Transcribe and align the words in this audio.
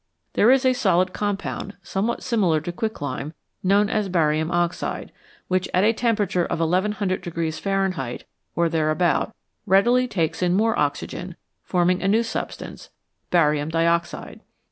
There 0.33 0.49
is 0.49 0.65
a 0.65 0.73
solid 0.73 1.13
compound, 1.13 1.75
somewhat 1.83 2.23
similar 2.23 2.59
to 2.61 2.71
quicklime, 2.71 3.35
known 3.61 3.87
as 3.87 4.09
barium 4.09 4.49
oxide, 4.49 5.11
which 5.47 5.69
at 5.75 5.83
a 5.83 5.93
temperature 5.93 6.43
of 6.43 6.59
1100 6.59 7.23
Fahrenheit 7.53 8.23
or 8.55 8.67
thereabout 8.67 9.35
readily 9.67 10.07
takes 10.07 10.41
in 10.41 10.55
more 10.55 10.75
oxygen, 10.75 11.35
forming 11.63 12.01
a 12.01 12.07
new 12.07 12.23
substance 12.23 12.89
barium 13.29 13.69
dioxide. 13.69 14.39